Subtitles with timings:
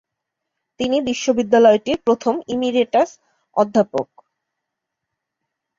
[0.79, 3.09] তিনি বিশ্ববিদ্যালয়টির প্রথম ইমেরিটাস
[3.55, 4.07] অধ্যাপক।